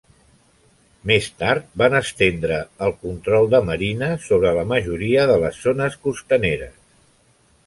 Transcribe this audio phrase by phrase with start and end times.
[1.09, 2.57] Més tard, van estendre
[2.87, 6.75] el control de Merina sobre la majoria de les zones costaneres.